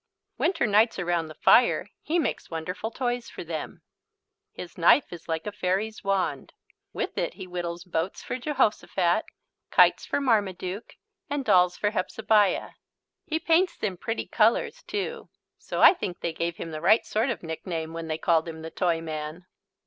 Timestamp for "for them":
3.29-3.83